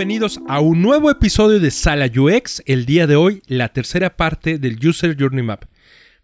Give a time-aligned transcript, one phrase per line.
[0.00, 2.62] Bienvenidos a un nuevo episodio de Sala UX.
[2.64, 5.64] El día de hoy, la tercera parte del User Journey Map.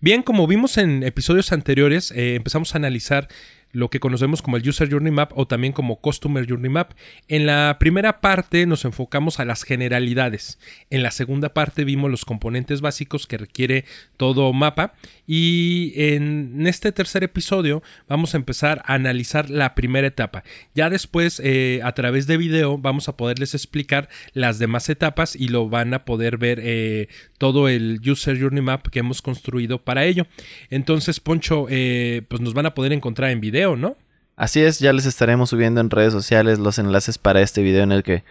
[0.00, 3.28] Bien, como vimos en episodios anteriores, eh, empezamos a analizar
[3.72, 6.92] lo que conocemos como el User Journey Map o también como Customer Journey Map.
[7.28, 10.58] En la primera parte nos enfocamos a las generalidades.
[10.88, 13.84] En la segunda parte vimos los componentes básicos que requiere
[14.16, 14.94] todo mapa.
[15.26, 20.44] Y en este tercer episodio vamos a empezar a analizar la primera etapa.
[20.74, 25.48] Ya después, eh, a través de video, vamos a poderles explicar las demás etapas y
[25.48, 27.08] lo van a poder ver eh,
[27.38, 30.26] todo el User Journey Map que hemos construido para ello.
[30.70, 33.96] Entonces, Poncho, eh, pues nos van a poder encontrar en video ¿no?
[34.36, 37.90] Así es, ya les estaremos subiendo en redes sociales los enlaces para este video en
[37.90, 38.22] el que,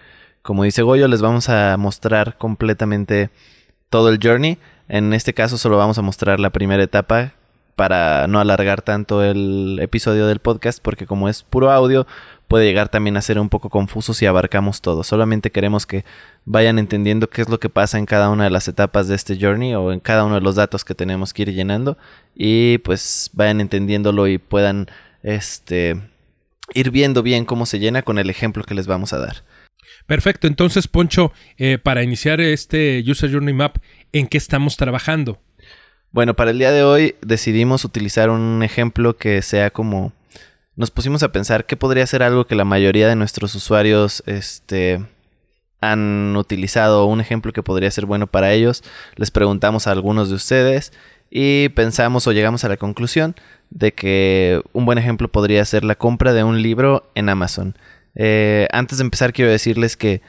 [0.43, 3.31] como dice Goyo, les vamos a mostrar completamente
[3.89, 4.59] todo el journey.
[4.87, 7.33] En este caso solo vamos a mostrar la primera etapa
[7.75, 12.07] para no alargar tanto el episodio del podcast porque como es puro audio
[12.47, 15.03] puede llegar también a ser un poco confuso si abarcamos todo.
[15.03, 16.05] Solamente queremos que
[16.45, 19.37] vayan entendiendo qué es lo que pasa en cada una de las etapas de este
[19.39, 21.97] journey o en cada uno de los datos que tenemos que ir llenando
[22.35, 24.87] y pues vayan entendiéndolo y puedan
[25.23, 25.99] este,
[26.73, 29.43] ir viendo bien cómo se llena con el ejemplo que les vamos a dar.
[30.05, 33.77] Perfecto, entonces Poncho, eh, para iniciar este User Journey Map,
[34.15, 35.39] ¿en qué estamos trabajando?
[36.11, 40.13] Bueno, para el día de hoy decidimos utilizar un ejemplo que sea como...
[40.77, 45.05] Nos pusimos a pensar qué podría ser algo que la mayoría de nuestros usuarios este,
[45.81, 48.83] han utilizado, un ejemplo que podría ser bueno para ellos.
[49.17, 50.93] Les preguntamos a algunos de ustedes
[51.29, 53.35] y pensamos o llegamos a la conclusión
[53.69, 57.77] de que un buen ejemplo podría ser la compra de un libro en Amazon.
[58.15, 60.21] Eh, antes de empezar quiero decirles que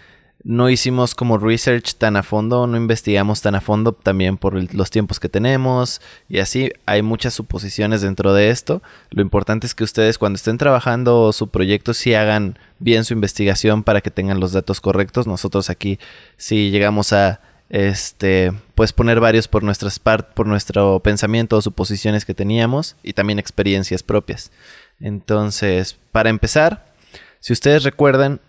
[0.47, 4.91] no hicimos como research tan a fondo, no investigamos tan a fondo también por los
[4.91, 8.81] tiempos que tenemos y así hay muchas suposiciones dentro de esto.
[9.11, 13.83] Lo importante es que ustedes cuando estén trabajando su proyecto sí hagan bien su investigación
[13.83, 15.27] para que tengan los datos correctos.
[15.27, 15.99] Nosotros aquí
[16.37, 22.25] si llegamos a este, pues poner varios por nuestras part, por nuestro pensamiento o suposiciones
[22.25, 24.53] que teníamos y también experiencias propias.
[25.01, 26.87] Entonces, para empezar,
[27.41, 28.41] si ustedes recuerdan,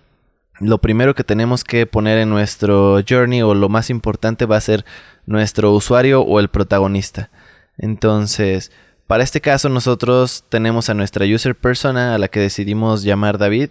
[0.59, 4.62] lo primero que tenemos que poner en nuestro journey o lo más importante va a
[4.62, 4.85] ser
[5.25, 7.29] nuestro usuario o el protagonista.
[7.78, 8.72] Entonces,
[9.06, 13.69] para este caso nosotros tenemos a nuestra user persona a la que decidimos llamar David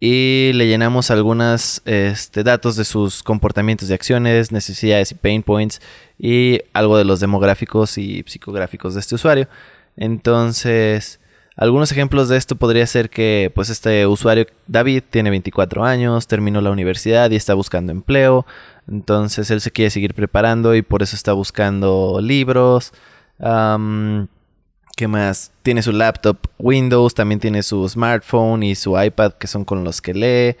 [0.00, 5.80] y le llenamos algunos este, datos de sus comportamientos y acciones, necesidades y pain points
[6.18, 9.48] y algo de los demográficos y psicográficos de este usuario.
[9.96, 11.20] Entonces,
[11.56, 16.60] algunos ejemplos de esto podría ser que pues este usuario David tiene 24 años, terminó
[16.60, 18.46] la universidad y está buscando empleo,
[18.88, 22.92] entonces él se quiere seguir preparando y por eso está buscando libros.
[23.38, 25.50] ¿Qué más?
[25.62, 30.00] Tiene su laptop Windows, también tiene su smartphone y su iPad que son con los
[30.00, 30.56] que lee.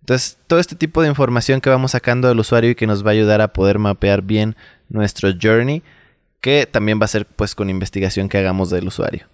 [0.00, 3.10] Entonces, todo este tipo de información que vamos sacando del usuario y que nos va
[3.10, 4.56] a ayudar a poder mapear bien
[4.88, 5.82] nuestro journey,
[6.40, 9.26] que también va a ser pues con investigación que hagamos del usuario.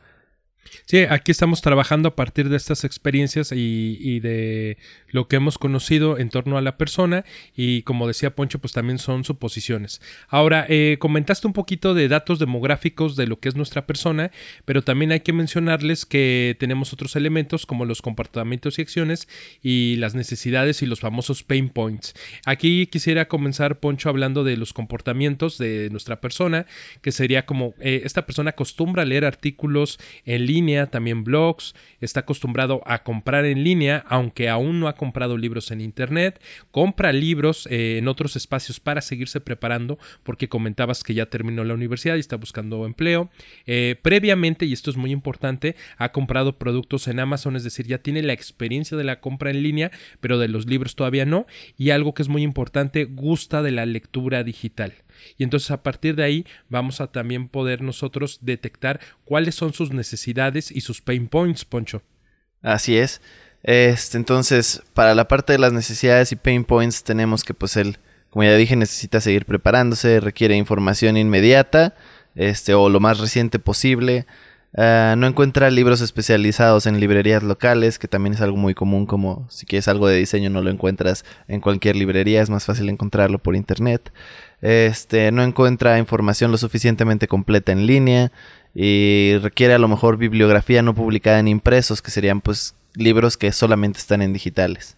[0.84, 4.78] Sí, aquí estamos trabajando a partir de estas experiencias y, de
[5.08, 8.98] lo que hemos conocido en torno a la persona y como decía Poncho, pues también
[8.98, 10.00] son suposiciones.
[10.28, 14.30] Ahora, eh, comentaste un poquito de datos demográficos de lo que es nuestra persona,
[14.64, 19.28] pero también hay que mencionarles que tenemos otros elementos como los comportamientos y acciones
[19.62, 22.14] y las necesidades y los famosos pain points.
[22.44, 26.66] Aquí quisiera comenzar, Poncho, hablando de los comportamientos de nuestra persona,
[27.02, 30.55] que sería como eh, esta persona acostumbra a leer artículos en línea,
[30.90, 35.80] también blogs, está acostumbrado a comprar en línea, aunque aún no ha comprado libros en
[35.80, 36.40] internet,
[36.70, 41.74] compra libros eh, en otros espacios para seguirse preparando, porque comentabas que ya terminó la
[41.74, 43.28] universidad y está buscando empleo.
[43.66, 47.98] Eh, previamente, y esto es muy importante, ha comprado productos en Amazon, es decir, ya
[47.98, 49.90] tiene la experiencia de la compra en línea,
[50.20, 51.46] pero de los libros todavía no.
[51.76, 54.94] Y algo que es muy importante, gusta de la lectura digital.
[55.36, 59.92] Y entonces a partir de ahí vamos a también poder nosotros detectar cuáles son sus
[59.92, 62.02] necesidades y sus pain points, Poncho.
[62.62, 63.20] Así es.
[63.62, 67.98] Este, entonces, para la parte de las necesidades y pain points tenemos que pues él,
[68.30, 71.94] como ya dije, necesita seguir preparándose, requiere información inmediata,
[72.36, 74.26] este, o lo más reciente posible.
[74.76, 79.46] Ah, no encuentra libros especializados en librerías locales, que también es algo muy común, como
[79.48, 83.38] si quieres algo de diseño no lo encuentras en cualquier librería, es más fácil encontrarlo
[83.38, 84.12] por internet
[84.62, 88.32] este, no encuentra información lo suficientemente completa en línea
[88.74, 93.52] y requiere a lo mejor bibliografía no publicada en impresos, que serían pues libros que
[93.52, 94.95] solamente están en digitales.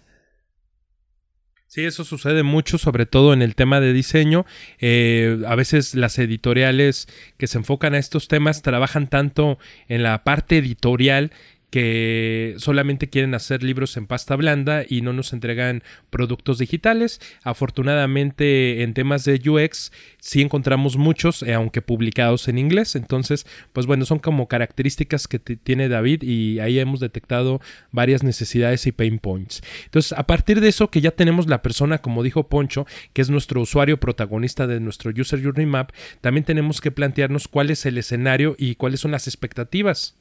[1.68, 4.46] Sí, eso sucede mucho, sobre todo en el tema de diseño.
[4.78, 10.24] Eh, a veces las editoriales que se enfocan a estos temas trabajan tanto en la
[10.24, 11.30] parte editorial
[11.70, 17.20] que solamente quieren hacer libros en pasta blanda y no nos entregan productos digitales.
[17.42, 22.96] Afortunadamente en temas de UX sí encontramos muchos, eh, aunque publicados en inglés.
[22.96, 27.60] Entonces, pues bueno, son como características que tiene David y ahí hemos detectado
[27.90, 29.62] varias necesidades y pain points.
[29.84, 33.30] Entonces, a partir de eso que ya tenemos la persona, como dijo Poncho, que es
[33.30, 37.98] nuestro usuario protagonista de nuestro User Journey Map, también tenemos que plantearnos cuál es el
[37.98, 40.16] escenario y cuáles son las expectativas.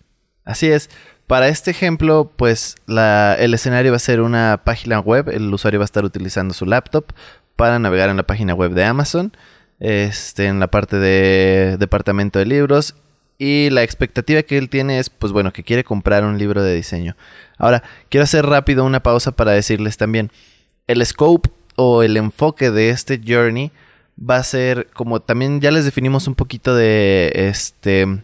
[0.48, 0.90] Así es.
[1.28, 5.28] Para este ejemplo, pues el escenario va a ser una página web.
[5.30, 7.12] El usuario va a estar utilizando su laptop
[7.58, 9.36] para navegar en la página web de Amazon,
[9.82, 12.96] este, en la parte de departamento de libros.
[13.38, 16.74] Y la expectativa que él tiene es, pues bueno, que quiere comprar un libro de
[16.74, 17.18] diseño.
[17.58, 20.32] Ahora, quiero hacer rápido una pausa para decirles también,
[20.88, 23.72] el scope o el enfoque de este journey
[24.18, 28.24] va a ser como también ya les definimos un poquito de este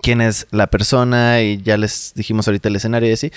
[0.00, 3.32] quién es la persona y ya les dijimos ahorita el escenario y así.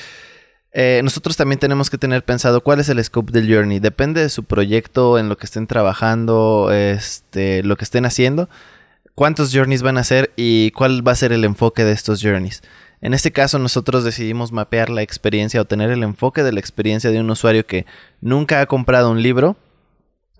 [0.77, 3.79] Eh, nosotros también tenemos que tener pensado cuál es el scope del journey.
[3.79, 8.49] Depende de su proyecto, en lo que estén trabajando, este, lo que estén haciendo,
[9.15, 12.61] cuántos journeys van a hacer y cuál va a ser el enfoque de estos journeys.
[12.99, 17.11] En este caso nosotros decidimos mapear la experiencia o tener el enfoque de la experiencia
[17.11, 17.85] de un usuario que
[18.19, 19.55] nunca ha comprado un libro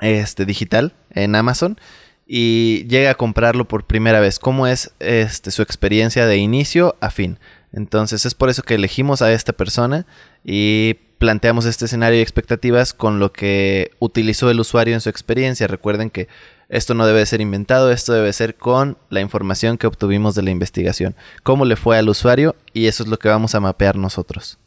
[0.02, 1.80] este, digital en Amazon
[2.26, 4.40] y llega a comprarlo por primera vez.
[4.40, 7.40] ¿Cómo es este, su experiencia de inicio a fin?
[7.72, 10.06] Entonces es por eso que elegimos a esta persona
[10.44, 15.68] y planteamos este escenario y expectativas con lo que utilizó el usuario en su experiencia.
[15.68, 16.28] Recuerden que
[16.70, 20.52] esto no debe ser inventado, esto debe ser con la información que obtuvimos de la
[20.52, 21.16] investigación.
[21.44, 24.58] Cómo le fue al usuario y eso es lo que vamos a mapear nosotros.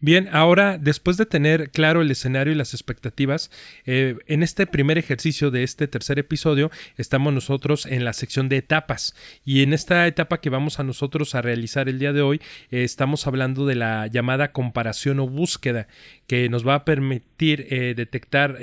[0.00, 3.50] Bien, ahora después de tener claro el escenario y las expectativas,
[3.84, 8.58] eh, en este primer ejercicio de este tercer episodio estamos nosotros en la sección de
[8.58, 9.16] etapas.
[9.44, 12.40] Y en esta etapa que vamos a nosotros a realizar el día de hoy
[12.70, 15.88] eh, estamos hablando de la llamada comparación o búsqueda
[16.28, 18.58] que nos va a permitir eh, detectar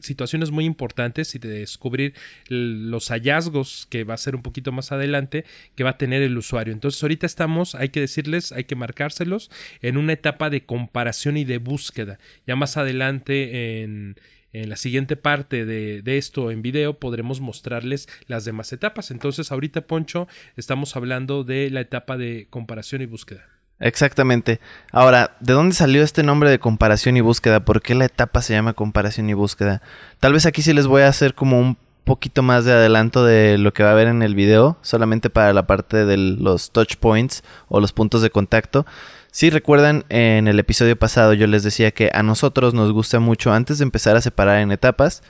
[0.00, 2.14] situaciones muy importantes y descubrir
[2.48, 5.44] los hallazgos que va a ser un poquito más adelante
[5.76, 6.72] que va a tener el usuario.
[6.72, 9.50] Entonces ahorita estamos, hay que decirles, hay que marcárselos
[9.82, 12.18] en una etapa de comparación y de búsqueda.
[12.46, 14.16] Ya más adelante en,
[14.52, 19.10] la siguiente parte de, esto en video podremos mostrarles las demás etapas.
[19.10, 20.26] Entonces ahorita Poncho
[20.56, 23.59] estamos hablando de la etapa de comparación y búsqueda.
[23.80, 24.60] Exactamente.
[24.92, 27.64] Ahora, ¿de dónde salió este nombre de comparación y búsqueda?
[27.64, 29.80] ¿Por qué la etapa se llama comparación y búsqueda?
[30.20, 33.56] Tal vez aquí sí les voy a hacer como un poquito más de adelanto de
[33.56, 36.96] lo que va a ver en el video, solamente para la parte de los touch
[36.96, 38.84] points o los puntos de contacto.
[39.32, 43.52] Si recuerdan, en el episodio pasado yo les decía que a nosotros nos gusta mucho,
[43.52, 45.22] antes de empezar a separar en etapas,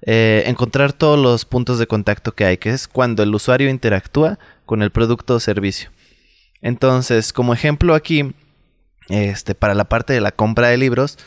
[0.00, 4.38] eh, encontrar todos los puntos de contacto que hay, que es cuando el usuario interactúa
[4.64, 5.90] con el producto o servicio.
[6.62, 8.34] Entonces, como ejemplo aquí,
[9.08, 11.18] este, para la parte de la compra de libros,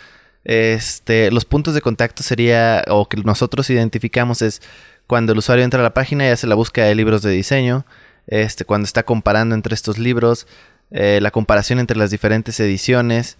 [0.43, 4.61] este, los puntos de contacto sería, o que nosotros identificamos es
[5.07, 7.85] cuando el usuario entra a la página y hace la búsqueda de libros de diseño,
[8.27, 10.47] este, cuando está comparando entre estos libros,
[10.91, 13.37] eh, la comparación entre las diferentes ediciones,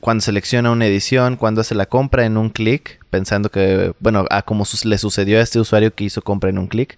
[0.00, 4.42] cuando selecciona una edición, cuando hace la compra en un clic, pensando que, bueno, a
[4.42, 6.96] como le sucedió a este usuario que hizo compra en un clic,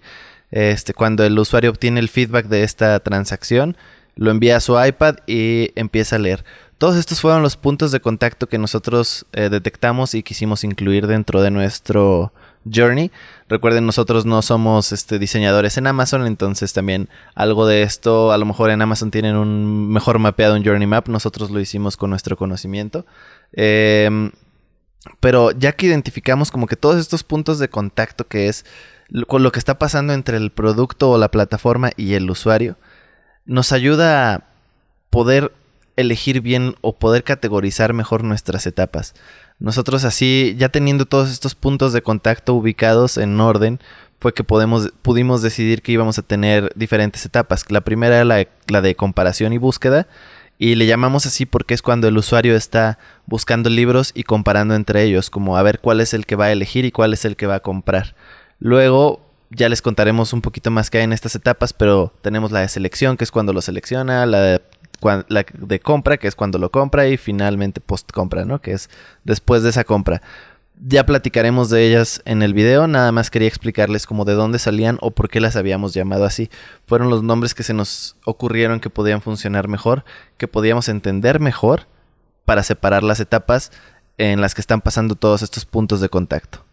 [0.51, 3.75] este, cuando el usuario obtiene el feedback de esta transacción,
[4.19, 6.43] lo envía a su iPad y empieza a leer.
[6.77, 11.41] Todos estos fueron los puntos de contacto que nosotros eh, detectamos y quisimos incluir dentro
[11.41, 12.33] de nuestro
[12.69, 13.11] Journey.
[13.47, 18.45] Recuerden, nosotros no somos este, diseñadores en Amazon, entonces también algo de esto, a lo
[18.45, 22.35] mejor en Amazon tienen un mejor mapeado un Journey Map, nosotros lo hicimos con nuestro
[22.35, 23.05] conocimiento.
[23.53, 24.31] Em,
[25.21, 28.65] pero ya que identificamos como que todos estos puntos de contacto que es
[29.27, 32.75] con lo que está pasando entre el producto o la plataforma y el usuario,
[33.49, 34.43] nos ayuda a
[35.09, 35.51] poder
[35.95, 39.15] elegir bien o poder categorizar mejor nuestras etapas.
[39.57, 43.79] Nosotros así, ya teniendo todos estos puntos de contacto ubicados en orden,
[44.19, 47.65] fue que podemos, pudimos decidir que íbamos a tener diferentes etapas.
[47.69, 50.07] La primera era la, la, de comparación y búsqueda,
[50.59, 55.03] y le llamamos así porque es cuando el usuario está buscando libros y comparando entre
[55.03, 57.35] ellos, como a ver cuál es el que va a elegir y cuál es el
[57.35, 58.15] que va a comprar.
[58.59, 62.61] Luego ya les contaremos un poquito más que hay en estas etapas, pero tenemos la
[62.61, 64.61] de selección, que es cuando lo selecciona, la
[65.01, 68.61] de compra, que es cuando lo compra, y finalmente post compra, ¿no?
[68.61, 68.89] Que es
[69.23, 70.21] después de esa compra.
[70.81, 74.97] Ya platicaremos de ellas en el video, nada más quería explicarles como de dónde salían
[75.01, 76.49] o por qué las habíamos llamado así.
[76.85, 80.05] Fueron los nombres que se nos ocurrieron que podían funcionar mejor,
[80.37, 81.87] que podíamos entender mejor
[82.45, 83.71] para separar las etapas
[84.17, 86.63] en las que están pasando todos estos puntos de contacto.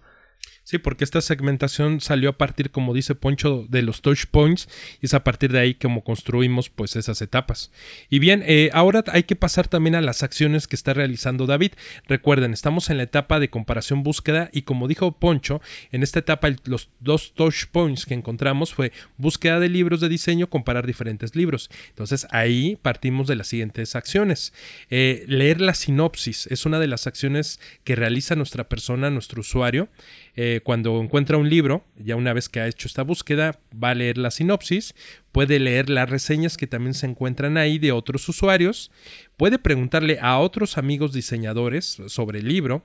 [0.69, 4.69] Sí, porque esta segmentación salió a partir, como dice Poncho, de los touch points
[5.01, 7.71] y es a partir de ahí como construimos pues esas etapas.
[8.11, 11.75] Y bien, eh, ahora hay que pasar también a las acciones que está realizando David.
[12.09, 16.49] Recuerden, estamos en la etapa de comparación búsqueda y como dijo Poncho, en esta etapa
[16.65, 21.71] los dos touch points que encontramos fue búsqueda de libros de diseño, comparar diferentes libros.
[21.91, 24.53] Entonces ahí partimos de las siguientes acciones.
[24.91, 29.89] Eh, leer la sinopsis es una de las acciones que realiza nuestra persona, nuestro usuario.
[30.35, 33.95] Eh, cuando encuentra un libro, ya una vez que ha hecho esta búsqueda, va a
[33.95, 34.95] leer la sinopsis,
[35.33, 38.91] puede leer las reseñas que también se encuentran ahí de otros usuarios,
[39.37, 42.83] puede preguntarle a otros amigos diseñadores sobre el libro,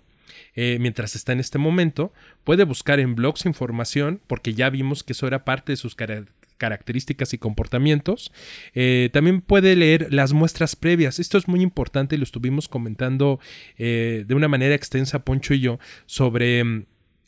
[0.56, 2.14] eh, mientras está en este momento,
[2.44, 5.96] puede buscar en blogs información, porque ya vimos que eso era parte de sus
[6.58, 8.32] características y comportamientos.
[8.74, 11.20] Eh, también puede leer las muestras previas.
[11.20, 13.40] Esto es muy importante y lo estuvimos comentando
[13.78, 16.86] de una manera extensa, Poncho y yo, sobre mm,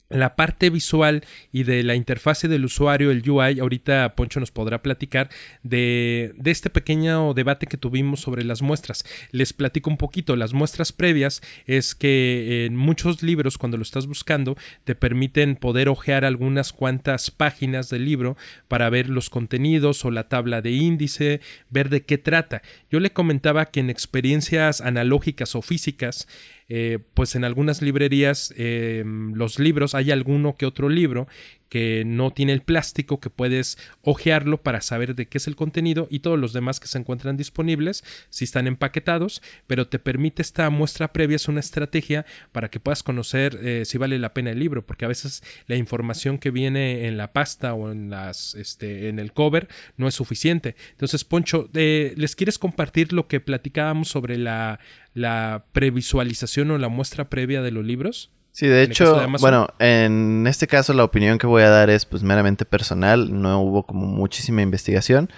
[0.09, 4.81] la parte visual y de la interfase del usuario, el UI, ahorita Poncho nos podrá
[4.83, 5.29] platicar
[5.63, 9.03] de, de, este pequeño debate que tuvimos sobre las muestras.
[9.31, 14.07] Les platico un poquito, las muestras previas es que en muchos libros cuando lo estás
[14.07, 20.11] buscando te permiten poder ojear algunas cuantas páginas del libro para ver los contenidos o
[20.11, 22.61] la tabla de índice, ver de qué trata.
[22.91, 26.27] Yo le comentaba que en experiencias analógicas o físicas
[26.69, 31.27] eh, pues en algunas librerías eh, los libros, hay alguno que otro libro
[31.73, 36.07] que no tiene el plástico, que puedes ojearlo para saber de qué es el contenido
[36.11, 40.69] y todos los demás que se encuentran disponibles si están empaquetados, pero te permite esta
[40.69, 44.59] muestra previa, es una estrategia para que puedas conocer eh, si vale la pena el
[44.59, 49.09] libro, porque a veces la información que viene en la pasta o en las este,
[49.09, 49.67] en el cover
[49.97, 50.75] no es suficiente.
[50.91, 54.79] Entonces, Poncho, ¿les quieres compartir lo que platicábamos sobre la,
[55.13, 58.31] la previsualización o la muestra previa de los libros?
[58.53, 62.21] Sí, de hecho, bueno, en este caso la opinión que voy a dar es pues
[62.21, 65.31] meramente personal, no hubo como muchísima investigación,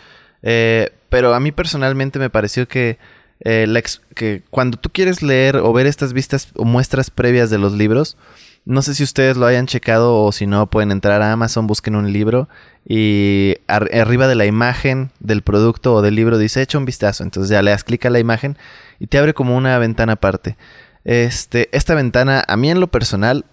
[0.44, 2.98] eh, pero a mí personalmente me pareció que,
[3.40, 3.84] eh,
[4.16, 8.18] que cuando tú quieres leer o ver estas vistas o muestras previas de los libros,
[8.66, 11.96] no sé si ustedes lo hayan checado o si no pueden entrar a Amazon, busquen
[11.96, 12.50] un libro
[12.86, 17.50] y arriba de la imagen del producto o del libro dice echa un vistazo, entonces
[17.50, 18.58] ya le das clic a la imagen
[19.00, 20.58] y te abre como una ventana aparte.
[21.04, 23.46] Este, esta ventana, a mí en lo personal,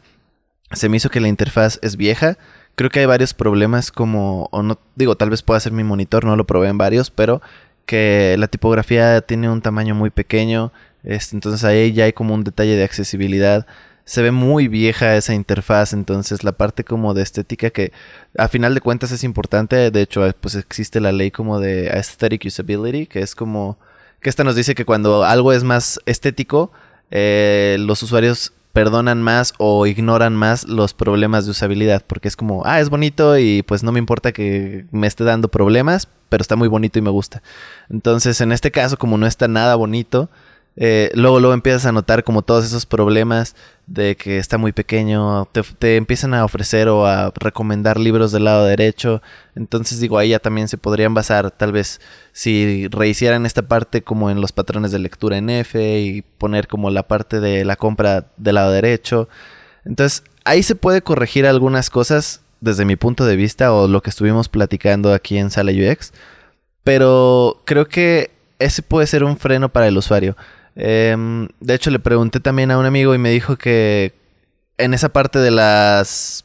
[0.72, 2.38] se me hizo que la interfaz es vieja.
[2.74, 6.24] Creo que hay varios problemas como, o no, digo, tal vez pueda ser mi monitor,
[6.24, 7.42] no lo probé en varios, pero
[7.84, 10.72] que la tipografía tiene un tamaño muy pequeño.
[11.04, 13.66] Este, entonces ahí ya hay como un detalle de accesibilidad.
[14.04, 17.92] Se ve muy vieja esa interfaz, entonces la parte como de estética que
[18.36, 19.90] a final de cuentas es importante.
[19.90, 23.78] De hecho, pues existe la ley como de aesthetic usability, que es como
[24.22, 26.70] que esta nos dice que cuando algo es más estético,
[27.10, 32.62] eh, los usuarios perdonan más o ignoran más los problemas de usabilidad, porque es como,
[32.64, 36.56] ah, es bonito y pues no me importa que me esté dando problemas, pero está
[36.56, 37.42] muy bonito y me gusta.
[37.90, 40.30] Entonces, en este caso, como no está nada bonito,
[40.76, 43.54] eh, luego, luego empiezas a notar como todos esos problemas
[43.86, 45.46] de que está muy pequeño,
[45.78, 49.20] te, empiezan a ofrecer o a recomendar libros del lado derecho.
[49.54, 52.00] Entonces digo, ahí ya también se podrían basar, tal vez
[52.32, 56.90] si rehicieran esta parte como en los patrones de lectura en F y poner como
[56.90, 59.28] la parte de la compra del lado derecho.
[59.84, 64.10] Entonces ahí se puede corregir algunas cosas desde mi punto de vista o lo que
[64.10, 66.12] estuvimos platicando aquí en Sala UX.
[66.84, 70.36] Pero creo que ese puede ser un freno para el usuario.
[70.76, 74.14] Em, de hecho, le pregunté también a un amigo y me dijo que
[74.78, 76.44] en esa parte de las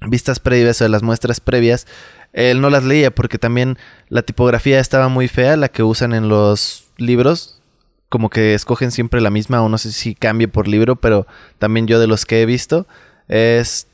[0.00, 1.86] vistas previas o de las muestras previas,
[2.32, 6.28] él no las leía porque también la tipografía estaba muy fea, la que usan en
[6.28, 7.60] los libros.
[8.08, 11.26] Como que escogen siempre la misma, o no sé si cambie por libro, pero
[11.58, 12.86] también yo de los que he visto,
[13.28, 13.88] es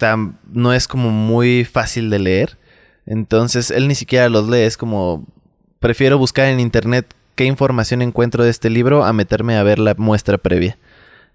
[0.52, 2.58] no es como muy fácil de leer.
[3.06, 5.26] Entonces él ni siquiera los lee, es como
[5.78, 9.94] prefiero buscar en internet qué información encuentro de este libro a meterme a ver la
[9.96, 10.78] muestra previa.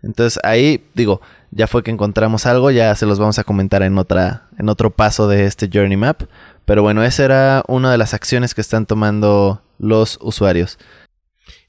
[0.03, 1.21] Entonces ahí digo,
[1.51, 4.91] ya fue que encontramos algo, ya se los vamos a comentar en otra en otro
[4.91, 6.23] paso de este journey map,
[6.65, 10.77] pero bueno, esa era una de las acciones que están tomando los usuarios.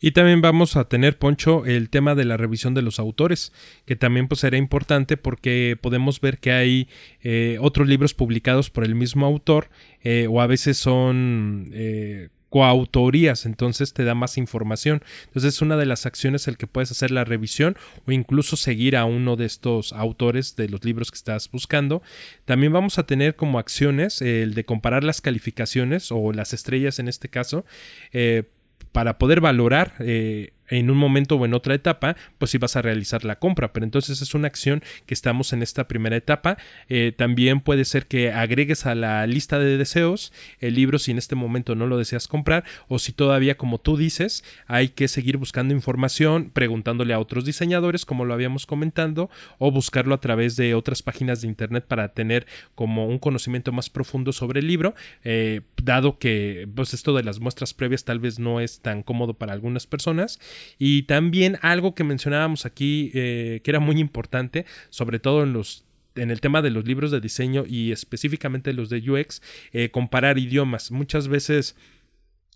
[0.00, 3.52] Y también vamos a tener, Poncho, el tema de la revisión de los autores,
[3.86, 6.88] que también pues, será importante porque podemos ver que hay
[7.22, 9.68] eh, otros libros publicados por el mismo autor
[10.02, 15.02] eh, o a veces son eh, coautorías, entonces te da más información.
[15.26, 17.76] Entonces es una de las acciones el que puedes hacer la revisión
[18.06, 22.02] o incluso seguir a uno de estos autores de los libros que estás buscando.
[22.44, 27.08] También vamos a tener como acciones el de comparar las calificaciones o las estrellas en
[27.08, 27.64] este caso
[28.12, 28.44] eh,
[28.92, 32.82] para poder valorar eh, en un momento o en otra etapa, pues si vas a
[32.82, 33.72] realizar la compra.
[33.72, 36.58] Pero entonces es una acción que estamos en esta primera etapa.
[36.88, 41.18] Eh, también puede ser que agregues a la lista de deseos el libro si en
[41.18, 45.36] este momento no lo deseas comprar o si todavía, como tú dices, hay que seguir
[45.36, 50.74] buscando información, preguntándole a otros diseñadores, como lo habíamos comentado, o buscarlo a través de
[50.74, 54.94] otras páginas de internet para tener como un conocimiento más profundo sobre el libro,
[55.24, 59.34] eh, dado que pues esto de las muestras previas tal vez no es tan cómodo
[59.34, 60.40] para algunas personas
[60.78, 65.84] y también algo que mencionábamos aquí eh, que era muy importante, sobre todo en los
[66.16, 70.38] en el tema de los libros de diseño y específicamente los de UX, eh, comparar
[70.38, 70.90] idiomas.
[70.90, 71.76] Muchas veces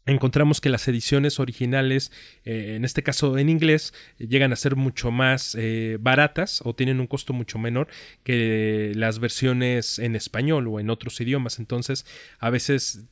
[0.07, 2.11] encontramos que las ediciones originales,
[2.45, 5.57] eh, en este caso en inglés, llegan a ser mucho más
[6.01, 7.89] baratas o tienen un costo mucho menor
[8.25, 11.59] que las versiones en español o en otros idiomas.
[11.59, 12.07] Entonces,
[12.39, 13.05] a veces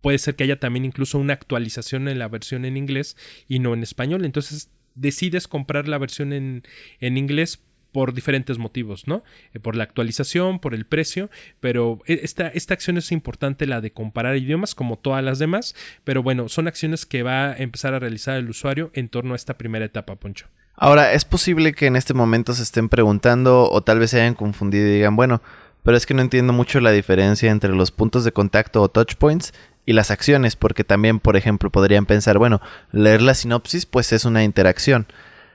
[0.00, 3.16] puede ser que haya también incluso una actualización en la versión en inglés
[3.48, 4.24] y no en español.
[4.24, 6.62] Entonces decides comprar la versión en,
[7.00, 7.60] en inglés
[7.98, 9.24] por diferentes motivos, ¿no?
[9.54, 13.80] Eh, por la actualización, por el precio, pero e, esta, esta acción es importante, la
[13.80, 15.74] de comparar idiomas, como todas las demás,
[16.04, 19.36] pero bueno, son acciones que va a empezar a realizar el usuario en torno a
[19.36, 20.46] esta primera etapa, Poncho.
[20.76, 24.34] Ahora, es posible que en este momento se estén preguntando o tal vez se hayan
[24.34, 25.42] confundido y digan, bueno,
[25.82, 29.16] pero es que no entiendo mucho la diferencia entre los puntos de contacto o touch
[29.16, 29.52] points
[29.86, 32.60] y las acciones, porque también, por ejemplo, podrían pensar, bueno,
[32.92, 35.08] leer la sinopsis pues es una interacción.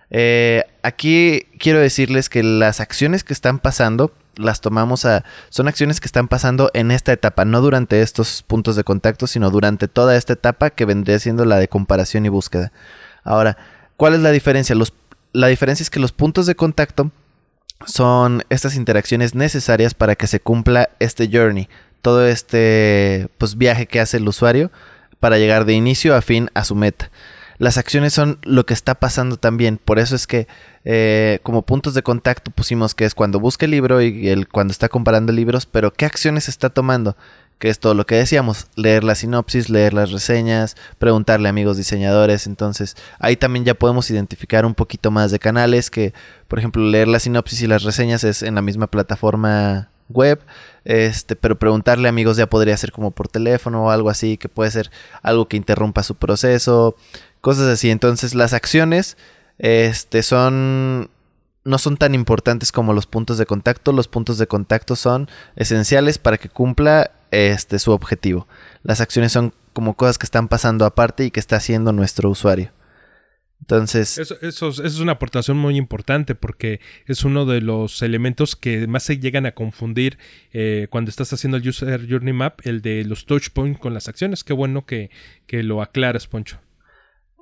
[0.10, 5.24] Eh, aquí quiero decirles que las acciones que están pasando las tomamos a...
[5.50, 9.50] Son acciones que están pasando en esta etapa, no durante estos puntos de contacto, sino
[9.50, 12.72] durante toda esta etapa que vendría siendo la de comparación y búsqueda.
[13.24, 13.58] Ahora,
[13.98, 14.76] ¿cuál es la diferencia?
[15.32, 17.12] La diferencia es que los puntos de contacto
[17.86, 21.70] son estas interacciones necesarias para que se cumpla este journey,
[22.02, 24.72] todo este pues, viaje que hace el usuario
[25.20, 27.10] para llegar de inicio a fin a su meta.
[27.64, 30.50] Las acciones son lo que está pasando también, por eso es que
[30.84, 34.74] eh, como puntos de contacto pusimos que es cuando busca el libro y el, cuando
[34.74, 37.16] está comparando libros, pero ¿qué acciones está tomando?
[37.60, 41.78] que es todo lo que decíamos, leer la sinopsis, leer las reseñas, preguntarle a amigos
[41.78, 46.14] diseñadores, entonces ahí también ya podemos identificar un poquito más de canales que,
[46.50, 50.42] por ejemplo, leer la sinopsis y las reseñas es en la misma plataforma web,
[50.84, 54.50] este, pero preguntarle a amigos ya podría ser como por teléfono o algo así, que
[54.50, 56.98] puede ser algo que interrumpa su proceso,
[57.44, 57.92] cosas así.
[57.92, 59.18] Entonces las acciones
[59.60, 61.10] este, son
[61.66, 63.92] no son tan importantes como los puntos de contacto.
[63.92, 68.48] Los puntos de contacto son esenciales para que cumpla este, su objetivo.
[68.82, 72.72] Las acciones son como cosas que están pasando aparte y que está haciendo nuestro usuario.
[73.60, 74.18] Entonces.
[74.18, 79.20] Eso, es una aportación muy importante porque es uno de los elementos que más se
[79.20, 80.18] llegan a confundir
[80.54, 84.08] eh, cuando estás haciendo el User Journey Map, el de los touch points con las
[84.08, 84.46] acciones.
[84.46, 85.12] Qué bueno que,
[85.46, 86.60] que lo aclaras, Poncho.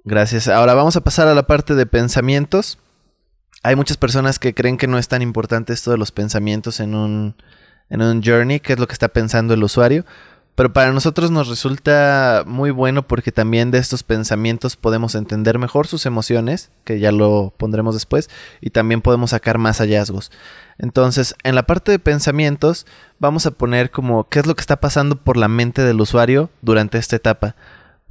[0.04, 0.48] Gracias.
[0.48, 2.80] Ahora vamos a pasar a la parte de pensamientos.
[3.64, 6.96] Hay muchas personas que creen que no es tan importante esto de los pensamientos en
[6.96, 7.36] un,
[7.90, 10.06] en un journey, que es lo que está pensando el usuario.
[10.56, 15.88] Pero para nosotros nos resulta muy bueno porque también de estos pensamientos podemos entender mejor
[15.88, 20.32] sus emociones, que ya lo pondremos después, y también podemos sacar más hallazgos.
[20.78, 22.86] Entonces, en la parte de pensamientos,
[23.18, 26.50] vamos a poner como qué es lo que está pasando por la mente del usuario
[26.62, 27.56] durante esta etapa.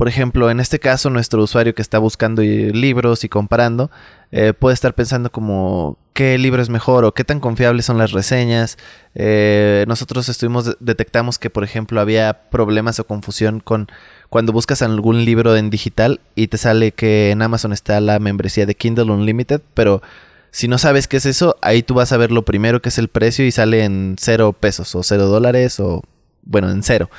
[0.01, 3.91] Por ejemplo, en este caso, nuestro usuario que está buscando libros y comparando,
[4.33, 8.13] eh, puede estar pensando como qué libro es mejor o qué tan confiables son las
[8.13, 8.79] reseñas.
[9.15, 13.89] Eh, nosotros estuvimos, detectamos que, por ejemplo, había problemas o confusión con
[14.31, 18.65] cuando buscas algún libro en digital y te sale que en Amazon está la membresía
[18.65, 20.01] de Kindle Unlimited, pero
[20.51, 22.97] si no sabes qué es eso, ahí tú vas a ver lo primero que es
[22.97, 26.03] el precio y sale en cero pesos o cero dólares o,
[26.43, 27.11] bueno, en cero.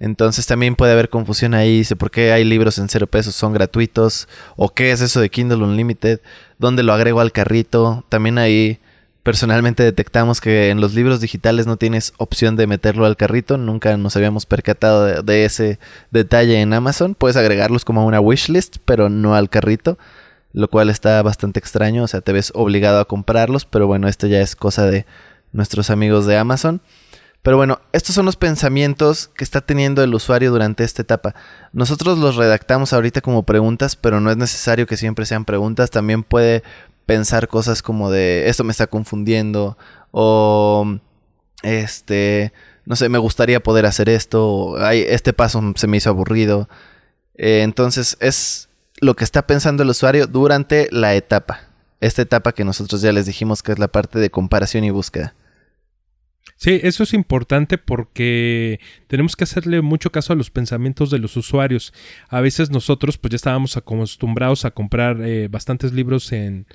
[0.00, 3.52] Entonces también puede haber confusión ahí, dice por qué hay libros en cero pesos, son
[3.52, 6.20] gratuitos, o qué es eso de Kindle Unlimited,
[6.58, 8.04] dónde lo agrego al carrito.
[8.08, 8.78] También ahí
[9.28, 13.96] personalmente detectamos que en los libros digitales no tienes opción de meterlo al carrito, nunca
[13.96, 15.78] nos habíamos percatado de, ese
[16.10, 17.14] detalle en Amazon.
[17.14, 19.98] Puedes agregarlos como a una wishlist, pero no al carrito,
[20.52, 24.26] lo cual está bastante extraño, o sea, te ves obligado a comprarlos, pero bueno, esto
[24.28, 25.04] ya es cosa de
[25.52, 26.80] nuestros amigos de Amazon.
[27.42, 31.34] Pero bueno, estos son los pensamientos que está teniendo el usuario durante esta etapa.
[31.72, 35.90] Nosotros los redactamos ahorita como preguntas, pero no es necesario que siempre sean preguntas.
[35.90, 36.62] También puede
[37.06, 39.78] pensar cosas como de esto me está confundiendo
[40.10, 40.98] o
[41.62, 42.52] este,
[42.84, 46.68] no sé, me gustaría poder hacer esto, o, este paso se me hizo aburrido.
[47.34, 48.68] Eh, entonces es
[49.00, 51.62] lo que está pensando el usuario durante la etapa.
[52.00, 55.34] Esta etapa que nosotros ya les dijimos que es la parte de comparación y búsqueda.
[56.56, 61.36] Sí, eso es importante porque tenemos que hacerle mucho caso a los pensamientos de los
[61.36, 61.92] usuarios.
[62.28, 66.66] A veces nosotros pues ya estábamos acostumbrados a comprar eh, bastantes libros en,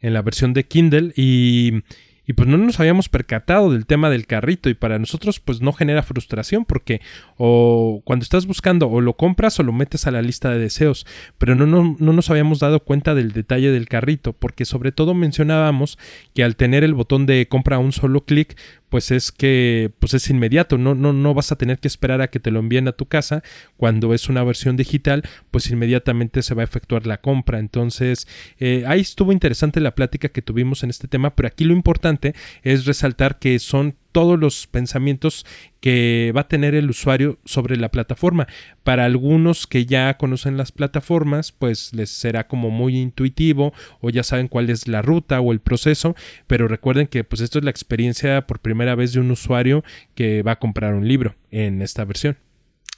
[0.00, 1.82] en la versión de Kindle y
[2.28, 5.72] y pues no nos habíamos percatado del tema del carrito y para nosotros pues no
[5.72, 7.00] genera frustración porque
[7.38, 11.06] o cuando estás buscando o lo compras o lo metes a la lista de deseos,
[11.38, 15.14] pero no, no, no nos habíamos dado cuenta del detalle del carrito porque sobre todo
[15.14, 15.98] mencionábamos
[16.34, 20.14] que al tener el botón de compra a un solo clic pues es que pues
[20.14, 22.88] es inmediato, no, no, no vas a tener que esperar a que te lo envíen
[22.88, 23.42] a tu casa,
[23.76, 27.58] cuando es una versión digital, pues inmediatamente se va a efectuar la compra.
[27.58, 28.26] Entonces,
[28.58, 32.34] eh, ahí estuvo interesante la plática que tuvimos en este tema, pero aquí lo importante
[32.62, 35.46] es resaltar que son todos los pensamientos
[35.80, 38.48] que va a tener el usuario sobre la plataforma.
[38.82, 44.24] Para algunos que ya conocen las plataformas, pues les será como muy intuitivo o ya
[44.24, 46.16] saben cuál es la ruta o el proceso,
[46.48, 49.84] pero recuerden que pues esto es la experiencia por primera vez de un usuario
[50.16, 52.38] que va a comprar un libro en esta versión.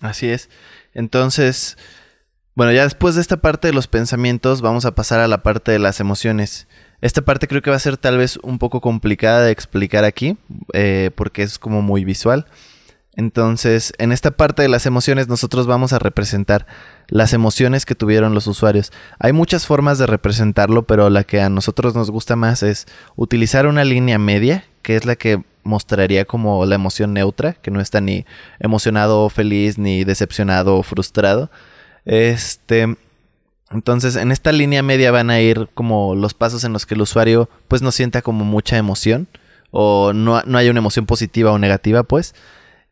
[0.00, 0.48] Así es.
[0.94, 1.76] Entonces,
[2.54, 5.70] bueno, ya después de esta parte de los pensamientos, vamos a pasar a la parte
[5.70, 6.66] de las emociones.
[7.00, 10.36] Esta parte creo que va a ser tal vez un poco complicada de explicar aquí,
[10.72, 12.46] eh, porque es como muy visual.
[13.16, 16.66] Entonces, en esta parte de las emociones nosotros vamos a representar
[17.08, 18.92] las emociones que tuvieron los usuarios.
[19.18, 22.86] Hay muchas formas de representarlo, pero la que a nosotros nos gusta más es
[23.16, 27.80] utilizar una línea media, que es la que mostraría como la emoción neutra, que no
[27.80, 28.24] está ni
[28.60, 31.50] emocionado o feliz, ni decepcionado o frustrado.
[32.04, 32.96] Este,
[33.70, 37.02] entonces, en esta línea media van a ir como los pasos en los que el
[37.02, 39.28] usuario pues no sienta como mucha emoción
[39.70, 42.34] o no, no haya una emoción positiva o negativa, pues.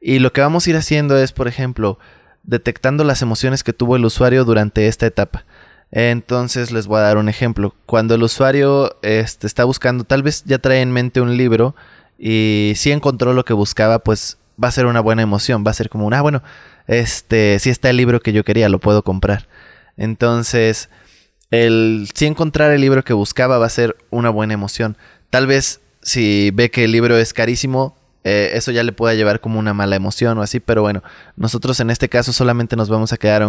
[0.01, 1.99] Y lo que vamos a ir haciendo es, por ejemplo,
[2.45, 5.45] detectando las emociones que tuvo el usuario durante esta etapa.
[5.91, 7.75] Entonces les voy a dar un ejemplo.
[7.87, 11.75] Cuando el usuario este, está buscando, tal vez ya trae en mente un libro
[12.19, 15.65] y si encontró lo que buscaba, pues va a ser una buena emoción.
[15.67, 16.43] Va a ser como una, ah, bueno,
[16.87, 19.49] este, si está el libro que yo quería, lo puedo comprar.
[19.99, 20.89] Entonces,
[21.51, 24.97] el si encontrar el libro que buscaba va a ser una buena emoción.
[25.29, 29.41] Tal vez si ve que el libro es carísimo, eh, eso ya le pueda llevar
[29.41, 31.03] como una mala emoción o así, pero bueno,
[31.37, 33.43] nosotros en este caso solamente nos vamos a quedar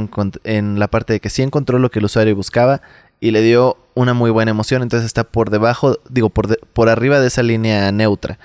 [0.44, 2.82] en, la parte de que sí encontró lo que el usuario buscaba
[3.20, 7.20] y le dio una muy buena emoción, entonces está por debajo, digo, por, por arriba
[7.20, 8.40] de esa línea neutra.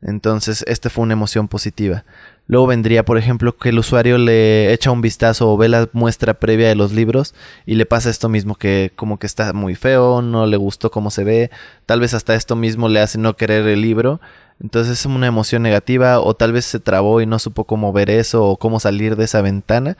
[0.00, 2.04] Entonces, esta fue una emoción positiva.
[2.46, 6.34] Luego vendría, por ejemplo, que el usuario le echa un vistazo o ve la muestra
[6.34, 7.34] previa de los libros
[7.66, 11.10] y le pasa esto mismo que como que está muy feo, no le gustó cómo
[11.10, 11.50] se ve,
[11.86, 14.20] tal vez hasta esto mismo le hace no querer el libro.
[14.60, 18.10] Entonces es una emoción negativa o tal vez se trabó y no supo cómo ver
[18.10, 19.96] eso o cómo salir de esa ventana.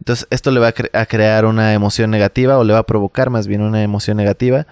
[0.00, 3.30] Entonces esto le va a, a crear una emoción negativa o le va a provocar
[3.30, 4.66] más bien una emoción negativa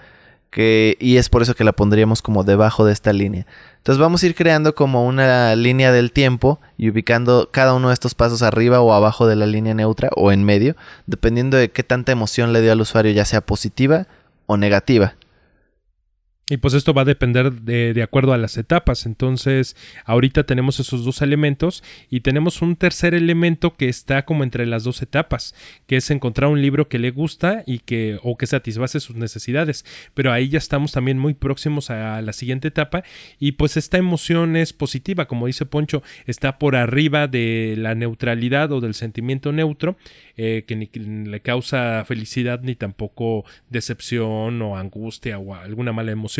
[0.53, 3.45] que, y es por eso que la pondríamos como debajo de esta línea.
[3.83, 7.93] Entonces vamos a ir creando como una línea del tiempo y ubicando cada uno de
[7.93, 11.83] estos pasos arriba o abajo de la línea neutra o en medio, dependiendo de qué
[11.83, 14.07] tanta emoción le dio al usuario, ya sea positiva
[14.45, 15.15] o negativa.
[16.49, 19.05] Y pues esto va a depender de, de, acuerdo a las etapas.
[19.05, 24.65] Entonces, ahorita tenemos esos dos elementos y tenemos un tercer elemento que está como entre
[24.65, 25.55] las dos etapas,
[25.87, 29.85] que es encontrar un libro que le gusta y que o que satisface sus necesidades.
[30.13, 33.05] Pero ahí ya estamos también muy próximos a la siguiente etapa
[33.39, 38.73] y pues esta emoción es positiva, como dice Poncho, está por arriba de la neutralidad
[38.73, 39.95] o del sentimiento neutro,
[40.35, 46.32] eh, que ni le causa felicidad ni tampoco decepción o angustia o alguna mala emoción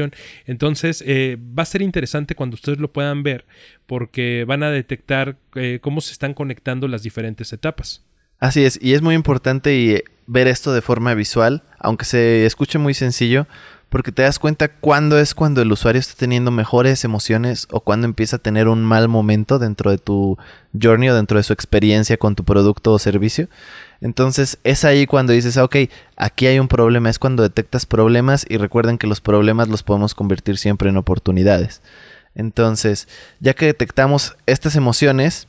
[0.46, 3.46] entonces, eh, va a ser interesante cuando ustedes lo puedan ver
[3.86, 8.04] porque van a detectar eh, cómo se están conectando las diferentes etapas.
[8.40, 12.94] Así es, y es muy importante ver esto de forma visual, aunque se escuche muy
[12.94, 13.48] sencillo,
[13.94, 18.08] porque te das cuenta cuándo es cuando el usuario está teniendo mejores emociones o cuando
[18.08, 20.36] empieza a tener un mal momento dentro de tu
[20.74, 23.50] journey o dentro de su experiencia con tu producto o servicio.
[24.02, 25.76] Entonces es ahí cuando dices, ah, ok,
[26.18, 30.16] aquí hay un problema, es cuando detectas problemas y recuerden que los problemas los podemos
[30.16, 31.84] convertir siempre en oportunidades.
[32.34, 33.08] Entonces,
[33.42, 35.48] ya que detectamos estas emociones,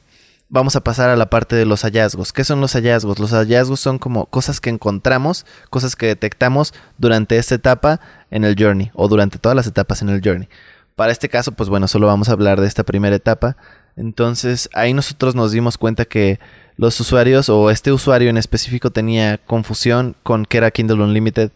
[0.49, 2.33] vamos a pasar a la parte de los hallazgos.
[2.33, 3.19] ¿Qué son los hallazgos?
[3.19, 8.01] Los hallazgos son como cosas que encontramos, cosas que detectamos durante esta etapa
[8.35, 10.49] en el journey o durante todas las etapas en el journey.
[10.97, 13.57] Para este caso, pues bueno, solo vamos a hablar de esta primera etapa.
[13.97, 16.41] Entonces, ahí nosotros nos dimos cuenta que
[16.77, 21.53] los usuarios o este usuario en específico tenía confusión con que era Kindle Unlimited,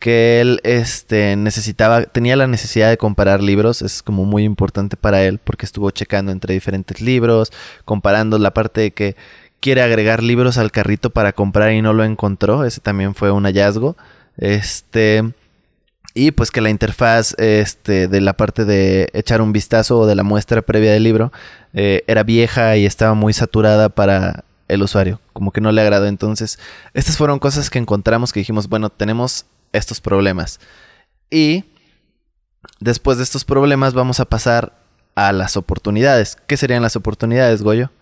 [0.00, 5.22] que él este, necesitaba, tenía la necesidad de comparar libros, es como muy importante para
[5.22, 7.52] él porque estuvo checando entre diferentes libros,
[7.84, 9.16] comparando la parte de que
[9.60, 13.44] quiere agregar libros al carrito para comprar y no lo encontró, ese también fue un
[13.44, 13.96] hallazgo.
[14.36, 15.32] Este
[16.18, 20.16] y pues que la interfaz este, de la parte de echar un vistazo o de
[20.16, 21.30] la muestra previa del libro
[21.74, 26.06] eh, era vieja y estaba muy saturada para el usuario, como que no le agradó.
[26.06, 26.58] Entonces,
[26.92, 30.58] estas fueron cosas que encontramos que dijimos, bueno, tenemos estos problemas.
[31.30, 31.66] Y
[32.80, 34.72] después de estos problemas vamos a pasar
[35.14, 36.36] a las oportunidades.
[36.48, 37.92] ¿Qué serían las oportunidades, Goyo?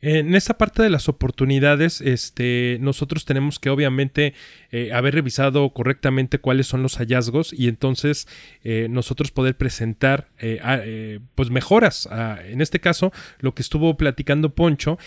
[0.00, 4.32] En esta parte de las oportunidades, este, nosotros tenemos que obviamente
[4.70, 8.28] eh, haber revisado correctamente cuáles son los hallazgos y entonces
[8.62, 12.08] eh, nosotros poder presentar eh, pues mejoras.
[12.44, 14.98] en este caso, lo que estuvo platicando Poncho,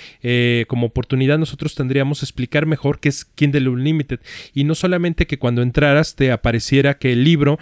[0.67, 4.19] como oportunidad nosotros tendríamos explicar mejor qué es Kindle Unlimited
[4.53, 7.59] y no solamente que cuando entraras te apareciera que el libro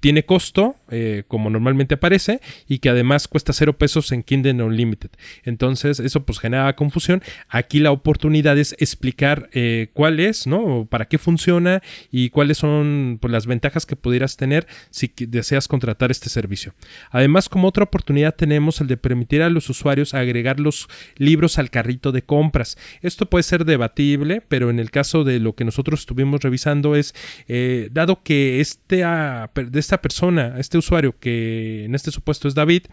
[0.00, 5.10] tiene costo, eh, como normalmente aparece, y que además cuesta cero pesos en Kindle Unlimited.
[5.44, 7.22] Entonces, eso pues genera confusión.
[7.48, 10.86] Aquí la oportunidad es explicar eh, cuál es, ¿no?
[10.88, 16.10] Para qué funciona y cuáles son pues, las ventajas que pudieras tener si deseas contratar
[16.10, 16.74] este servicio.
[17.10, 21.70] Además, como otra oportunidad tenemos el de permitir a los usuarios agregar los libros al
[21.70, 22.76] carrito de compras.
[23.02, 27.14] Esto puede ser debatible, pero en el caso de lo que nosotros estuvimos revisando es,
[27.48, 32.84] eh, dado que este, ah, esta persona, este usuario que en este supuesto es David,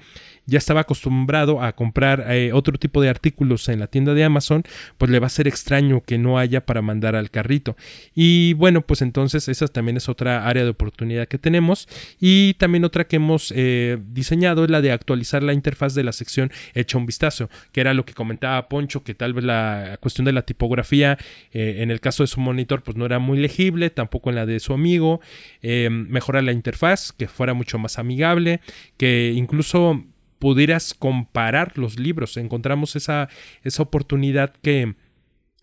[0.45, 4.63] ya estaba acostumbrado a comprar eh, otro tipo de artículos en la tienda de Amazon,
[4.97, 7.77] pues le va a ser extraño que no haya para mandar al carrito.
[8.13, 11.87] Y bueno, pues entonces esa también es otra área de oportunidad que tenemos.
[12.19, 16.11] Y también otra que hemos eh, diseñado es la de actualizar la interfaz de la
[16.11, 20.25] sección hecha un vistazo, que era lo que comentaba Poncho, que tal vez la cuestión
[20.25, 21.17] de la tipografía
[21.51, 24.45] eh, en el caso de su monitor pues no era muy legible, tampoco en la
[24.45, 25.21] de su amigo.
[25.61, 28.61] mejorar la interfaz, que fuera mucho más amigable,
[28.97, 30.03] que incluso
[30.39, 32.37] pudieras comparar los libros.
[32.37, 33.29] Encontramos esa,
[33.63, 34.95] esa oportunidad que,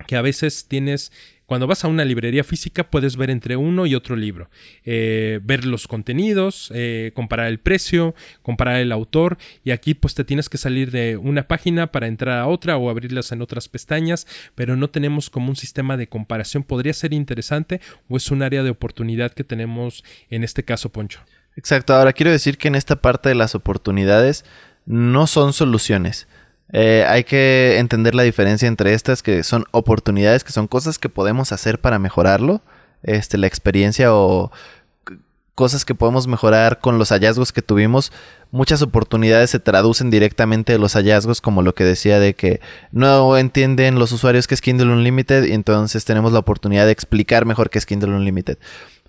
[0.06, 1.12] que a veces tienes
[1.50, 4.50] cuando vas a una librería física puedes ver entre uno y otro libro,
[4.84, 10.22] eh, ver los contenidos, eh, comparar el precio, comparar el autor y aquí pues te
[10.22, 14.28] tienes que salir de una página para entrar a otra o abrirlas en otras pestañas,
[14.54, 16.62] pero no tenemos como un sistema de comparación.
[16.62, 21.18] ¿Podría ser interesante o es un área de oportunidad que tenemos en este caso, Poncho?
[21.56, 24.44] Exacto, ahora quiero decir que en esta parte de las oportunidades
[24.86, 26.26] no son soluciones.
[26.72, 31.08] Eh, hay que entender la diferencia entre estas que son oportunidades, que son cosas que
[31.08, 32.62] podemos hacer para mejorarlo,
[33.02, 34.52] este, la experiencia o
[35.60, 38.12] cosas que podemos mejorar con los hallazgos que tuvimos.
[38.50, 42.60] Muchas oportunidades se traducen directamente de los hallazgos, como lo que decía de que
[42.92, 47.44] no entienden los usuarios que es Kindle Unlimited y entonces tenemos la oportunidad de explicar
[47.44, 48.58] mejor qué es Kindle Unlimited.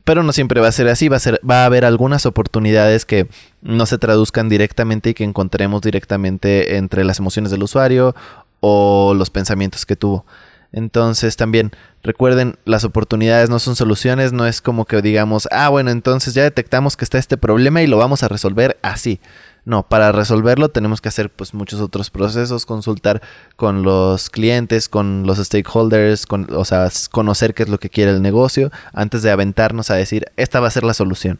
[0.04, 3.06] Pero no siempre va a ser así, va a, ser, va a haber algunas oportunidades
[3.06, 3.28] que
[3.62, 8.16] no se traduzcan directamente y que encontremos directamente entre las emociones del usuario
[8.62, 10.26] o los pensamientos que tuvo.
[10.74, 15.92] Entonces también recuerden, las oportunidades no son soluciones, no es como que digamos, ah, bueno,
[15.92, 19.20] entonces ya detectamos que está este problema y lo vamos a resolver así.
[19.64, 23.22] No, para resolverlo tenemos que hacer pues muchos otros procesos, consultar
[23.56, 28.12] con los clientes, con los stakeholders, con, o sea, conocer qué es lo que quiere
[28.12, 31.40] el negocio antes de aventarnos a decir, esta va a ser la solución.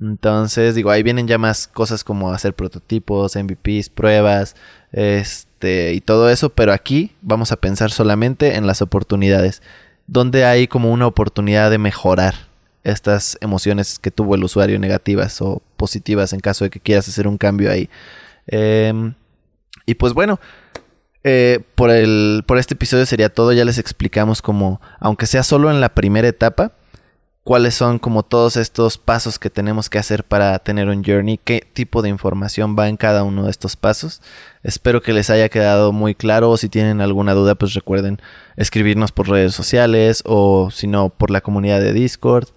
[0.00, 4.56] Entonces, digo, ahí vienen ya más cosas como hacer prototipos, MVPs, pruebas,
[4.92, 9.60] este y todo eso, pero aquí vamos a pensar solamente en las oportunidades,
[10.06, 12.49] donde hay como una oportunidad de mejorar
[12.84, 17.26] estas emociones que tuvo el usuario negativas o positivas en caso de que quieras hacer
[17.26, 17.88] un cambio ahí.
[18.46, 19.14] Em,
[19.86, 20.40] y pues bueno,
[21.22, 23.52] eh, por, el, por este episodio sería todo.
[23.52, 26.72] Ya les explicamos como, aunque sea solo en la primera etapa,
[27.44, 31.66] cuáles son como todos estos pasos que tenemos que hacer para tener un journey, qué
[31.72, 34.22] tipo de información va en cada uno de estos pasos.
[34.62, 38.20] Espero que les haya quedado muy claro o si tienen alguna duda pues recuerden
[38.56, 42.48] escribirnos por redes sociales o si no por la comunidad de Discord.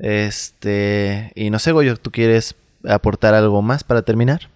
[0.00, 4.48] Este, y no sé, Goyo, ¿tú quieres aportar algo más para terminar?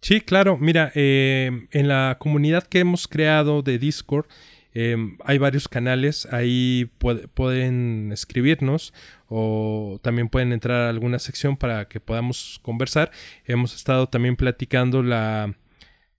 [0.00, 0.56] Sí, claro.
[0.56, 4.26] Mira, eh, en la comunidad que hemos creado de Discord,
[4.72, 6.90] em, hay varios canales, ahí
[7.34, 8.94] pueden escribirnos
[9.28, 13.10] o también pueden entrar a alguna sección para que podamos conversar.
[13.44, 15.54] Hemos estado también platicando la,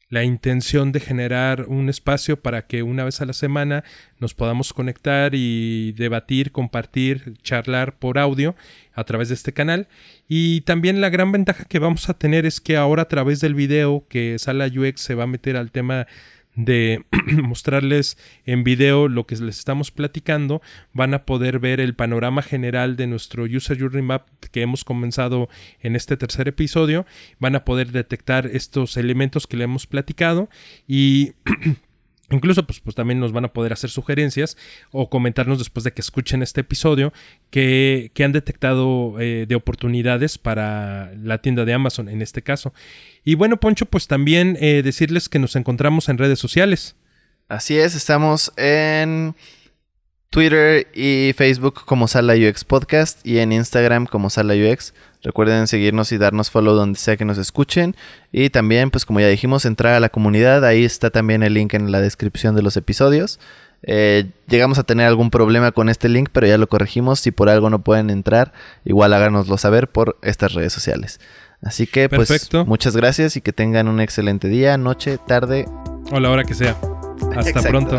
[0.09, 3.83] la intención de generar un espacio para que una vez a la semana
[4.19, 8.55] nos podamos conectar y debatir, compartir, charlar por audio
[8.93, 9.87] a través de este canal.
[10.27, 13.53] Y también la gran ventaja que vamos a tener es que ahora a través del
[13.53, 16.07] video que Sala UX se va a meter al tema
[16.57, 17.05] de
[17.41, 22.97] mostrarles en video lo que les estamos platicando, van a poder ver el panorama general
[22.97, 25.47] de nuestro User Journey Map que hemos comenzado
[25.79, 27.05] en este tercer episodio,
[27.39, 30.49] van a poder detectar estos elementos que le hemos platicado
[30.87, 31.33] y
[32.29, 34.57] Incluso, pues, pues, también nos van a poder hacer sugerencias
[34.91, 37.13] o comentarnos después de que escuchen este episodio
[37.49, 42.73] que, han detectado eh, de oportunidades para la tienda de Amazon en este caso.
[43.23, 46.97] Y bueno, Poncho, pues también eh, decirles que nos encontramos en redes sociales.
[47.47, 49.33] Así es, estamos en
[50.29, 54.93] Twitter y Facebook como Sala UX Podcast y en Instagram como Sala UX.
[55.27, 57.97] Recuerden seguirnos y darnos follow donde sea que nos escuchen.
[58.31, 60.63] Y también, pues como ya dijimos, entrar a la comunidad.
[60.63, 63.37] Ahí está también el link en la descripción de los episodios.
[63.83, 67.19] Eh, llegamos a tener algún problema con este link, pero ya lo corregimos.
[67.19, 68.53] Si por algo no pueden entrar,
[68.85, 71.19] igual háganoslo saber por estas redes sociales.
[71.61, 75.65] Así que, pues, muchas gracias y que tengan un excelente día, noche, tarde.
[76.09, 76.77] O la hora que sea.
[77.35, 77.97] Hasta pronto.